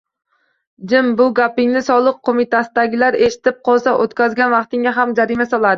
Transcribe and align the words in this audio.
Jim!!! 0.93 1.11
Bu 1.19 1.27
gapingni 1.41 1.83
Soliq 1.89 2.19
qo'mitasidagilar 2.31 3.21
eshitib 3.29 3.63
qolsa, 3.71 3.97
o'tkazgan 4.07 4.55
vaqtingga 4.59 4.99
ham 5.01 5.19
jarima 5.23 5.51
soladi! 5.55 5.69